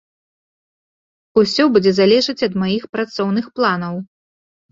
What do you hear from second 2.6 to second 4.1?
маіх працоўных планаў.